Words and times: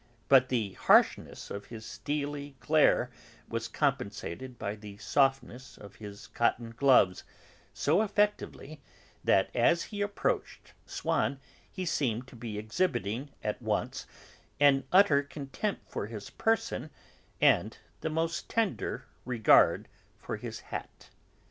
But 0.29 0.49
the 0.49 0.73
harshness 0.73 1.51
of 1.51 1.65
his 1.67 1.85
steely 1.85 2.55
glare 2.59 3.11
was 3.47 3.67
compensated 3.67 4.57
by 4.57 4.73
the 4.73 4.97
softness 4.97 5.77
of 5.77 5.97
his 5.97 6.25
cotton 6.25 6.71
gloves, 6.75 7.23
so 7.71 8.01
effectively 8.01 8.81
that, 9.23 9.55
as 9.55 9.83
he 9.83 10.01
approached 10.01 10.73
Swann, 10.87 11.39
he 11.71 11.85
seemed 11.85 12.27
to 12.29 12.35
be 12.35 12.57
exhibiting 12.57 13.29
at 13.43 13.61
once 13.61 14.07
an 14.59 14.85
utter 14.91 15.21
contempt 15.21 15.87
for 15.87 16.07
his 16.07 16.31
person 16.31 16.89
and 17.39 17.77
the 17.99 18.09
most 18.09 18.49
tender 18.49 19.05
regard 19.23 19.87
for 20.17 20.35
his 20.37 20.61
hat. 20.61 21.11